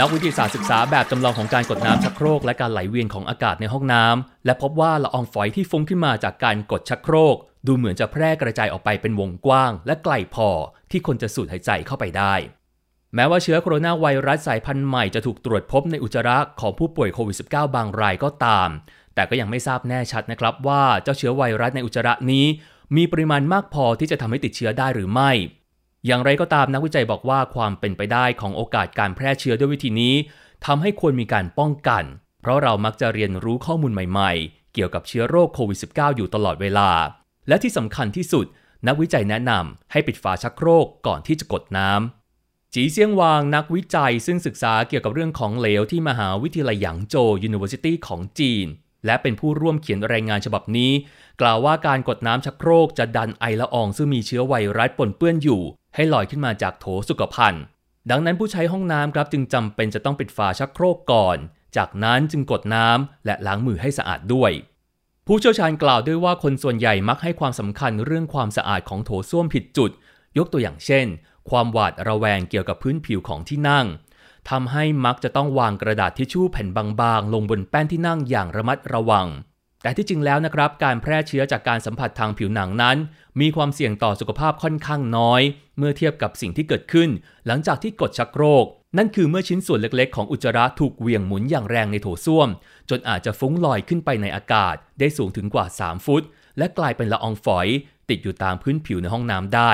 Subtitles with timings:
[0.00, 7.36] นักวิทยาศาสตร์ศึกษาแบบจำลองของการกดน้ำชักโครกและการไหลเวียนของอากาศในห้องน้ำและพบว่าละอองฝอยที่ฟุ้งขึ้นมาจากการกดชักโครก
[7.66, 10.48] ดูเหมือนจะแพร่กระจายออกไปเป็นวงกว้าง และไกลพอ
[10.90, 12.34] ที่คนจะสูดหายใจเข้าไปได้
[13.14, 18.68] แม้ว่าเชื้อโคโรนาไวรัสสายพันธุ์ใหม่จะถูกตรวจพบในอุจจาระของผู้ป่วยโควิด -19 บางรายก็ตาม
[19.14, 22.46] แต่ก็ยังไม่ทราบแน่ชัดนะครับว่าเจ้าเชื้อไวรัสในอุจจาระนี้
[22.96, 25.30] มีปริมาณมากพอที่จะทำให้ติดเชื้อได้หรือไม่
[26.06, 30.14] อย่างไรก็ตามนักวิจัยบอกว่าความเป็นไปได้ของโอกาสการแพร่เชื้อด้วยวิธีนี้
[30.66, 32.04] ทำให้ควรมีการป้องกัน
[32.40, 36.90] เพราะเรามักจะเรียนรู้ข้อมูลใหม่ๆ เกี่ยวกับเชื้อโรคโควิด -19 อยู่ตลอดเวลา
[37.48, 38.46] และที่สำคัญที่สุด
[38.86, 47.16] นักวิจัยแนะนำให้ปิดฝาชักโครกก่อนที่จะกดน้ำจีเซียงวางนักวิจัยซึ่งศึกษาเกี่ยวกับเรื่องของเหลวที่มหาวิทยาลัยหยางโจ
[47.48, 48.66] University ของจีน
[49.06, 50.92] และเป็นผู้ร่วมเขียนรายงานฉบับนี้
[51.40, 55.62] กล่าวว่าการกดน้ำชักโครกจะดันไอละอองซึ่งมีเชื้อไวรัสปนเปื้อนอยู่
[55.94, 57.62] ให้ลอยขึ้นมาจากโถสุขภัณฑ์
[58.10, 61.38] ดังนั้นผู้ใช้ห้องน้ำครับจึงจำเป็นจะต้องปิดฝาชักโครกก่อน
[61.76, 64.52] จากนั้นจึงกดน้ำและล้างมือให้สะอาดด้วย
[65.26, 69.90] ผู้เชี่ยวชาญกล่าวด้วยว่าคนส่วนใหญ่มักให้ความสำคัญเรื่องความสะอาดของโถส้วมผิดจุด
[70.38, 71.06] ยกตัวอย่างเช่น
[71.50, 73.86] ความหวาดระแวงเกี่ยวกับพื้นผิวของที่นั่ง
[74.50, 79.26] ทำให้มักจะต้องวางกระดาษทิชชู่แผ่นบางๆ ลงบนแป้นที่นั่งอย่างระมัดระวัง
[79.82, 82.96] แต่ที่จริงแล้วนะครับ การแพร่เชื้อจากการสัมผัสทางผิวหนังนั้น
[83.40, 85.42] มีความเสี่ยงต่อสุขภาพค่อนข้างน้อย
[85.78, 87.08] เมื่อเทียบกับสิ่งที่เกิดขึ้น
[87.46, 88.66] หลังจากที่กดชักโครก
[88.98, 92.48] นั่นคือเมื่อชิ้นส่วนเล็กๆ ของอุจจาระถูกเวียงหมุนอย่างแรงในโถส้วม
[92.90, 96.22] จนอาจจะฟุ้งลอยขึ้นไปในอากาศ ได้สูงถึงกว่า 3 ฟุต
[96.58, 97.66] และกลายเป็นละอองฝอย
[98.08, 99.72] ติดอยู่ตามพื้นผิวในห้องน้ำได้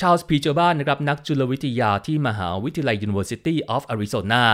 [0.00, 4.44] ชาลส์พีเจอร์บ้านนะครับนักจุลวิทยาที่มหาวิทยาลัย University of Arizona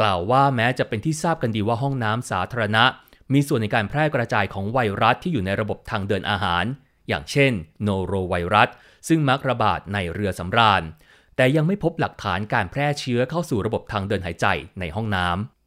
[0.00, 2.84] กล่าวว่าแม้จะเป็นที่ทราบกันดีว่าห้องน้ำสาธารณะ
[3.32, 6.64] มีส่วนในการแพร่กระจายของไวรัสที่อยู่ในระบบทางเดินอาหาร
[7.08, 8.68] อย่างเช่น โนโรไวรัส
[9.08, 10.82] ซึ่งมักระบาดในเรือสำราญ
[11.36, 14.46] แต่ยังไม่พบหลักฐานการแพร่เชื้อเข้าสู่ระบบทางเดินหายใจ
[14.80, 15.59] ในห้องน้ำ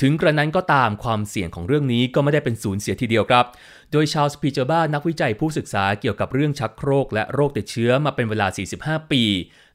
[0.00, 3.44] ถึงกระนั้นก็ตามความเสี่ยงของเรื่องนี้ก็ไม่ได้เป็นศูนย์เสียทีเดียวครับ
[3.92, 8.46] โดยชาลส์พีเจอร์บ้านักวิจัยผู้ศึกษาเกี่ยวกับเรื่องชักโครกและโรคติดเชื้อมาเป็นเวลา
[8.78, 9.22] 45 ปี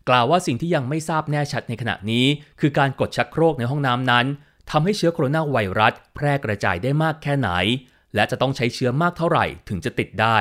[0.10, 2.26] กล่าวว่าสิ่งที่ยังไม่ทราบแน่ชัดในขณะนี้
[2.60, 4.26] คือการกดชักโครกในห้องน้ำนั้น
[4.72, 7.50] ทำให้เชื้อโคโรนาไวรัส แพร่กระจายได้มากแค่ไหน
[8.16, 10.38] และจะต้องใช้เชื้อมากเท่าไหร่ถึงจะติดได้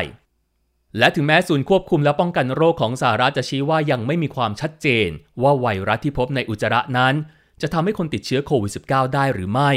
[0.99, 5.09] และถึงแม้ศูนย์ควบคุมและป้องกันโรคของสหรัฐจะชี้ว่ายังไม่มีความชัดเจน
[5.43, 7.15] ว่าไวรัสที่พบในอุจจาระนั้น
[7.63, 9.73] จะทำให้คนติดเชื้อโควิด -19 ได้หรือไม่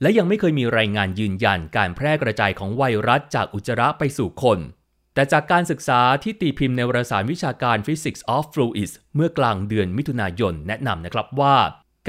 [0.00, 4.58] และยังไม่เคยมีรายงานยืนยันการแพร่กระจายของไวรัสจากอุจจาระไปสู่คน
[5.14, 11.56] แต่จากการศึกษาที่ตีพิมพ์ในวารสารวิชาการ Physics of Fluids เมื่อกลางเดือนมิถุนายนแนะนำนะครับว่า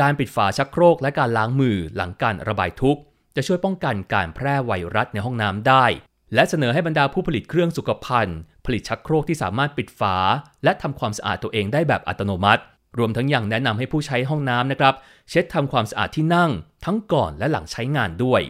[0.01, 3.01] การปิดฝาชักโครกและการล้างมือหลังการระบายทุกข์
[3.35, 5.85] จะช่วยป้องกันการแพร่ไวรัสในห้องน้ำได้
[6.33, 10.15] และเสนอให้บรรดาผู้ผลิตเครื่องสุขภัณฑ์ ผลิตชักโครกที่สามารถปิดฝา
[10.63, 12.63] และทำความสะอาดตัวเองได้แบบอัตโนมัติ
[12.97, 14.93] รวมทั้งยังแนะนำให้ผู้ใช้ห้องน้ำนะครับ
[15.29, 16.51] เช็ดทำความสะอาดที่นั่ง
[16.85, 18.41] ทั้งก่อนและหลังใช้งานด้วย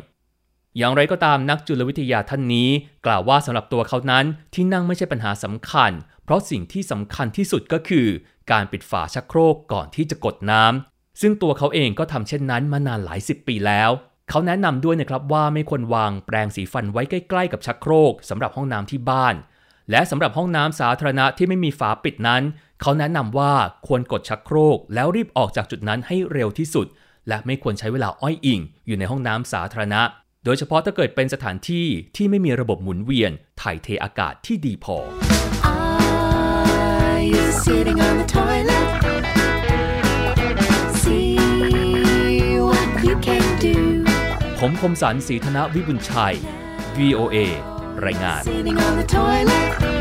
[0.78, 2.70] อย่างไรก็ตามนักจุลวิทยาท่านนี้
[3.06, 5.92] กล่าวว่าสำหรับตัวเขานั้นที่นั่งไม่ใช่ปัญหาสำคัญ
[6.24, 8.08] เพราะสิ่งที่สำคัญที่สุดก็คือ
[8.52, 13.90] การปิดฝาชักโครกก่อนที่จะกดน้ำซึ่งตัวเขาเองก็ทำเช่นนั้นมานานหลายสิบปีแล้ว
[14.30, 19.36] เขาแนะนำด้วยนะครับว่าไม่ควรวางแปรงสีฟันไว้ใกล้ ๆ กับชักโครกสำหรับห้องน้ำที่บ้าน
[19.92, 22.44] และสำหรับห้องน้ำสาธารณะที่ไม่มีฝาปิดนั้น
[22.82, 23.54] เขาแนะนำว่า
[23.88, 26.88] ควรกดชักโครก แล้วรีบออกจากจุดนั้นให้เร็วที่สุด
[27.28, 30.02] และไม่ควรใช้เวลาอ้อยอิง อยู่ในห้องน้ำสาธารณะ
[30.46, 33.32] โดยเฉพาะถ้าเกิดเป็นสถานที่ที่ไม่มีระบบหมุนเวียน
[33.62, 34.98] ถ่ายเทอากาศที่ดีพอ
[44.60, 46.36] ผมคมสันสีธนวิบุญชัย
[46.98, 47.36] VOA
[48.06, 49.95] รายงาน You can do what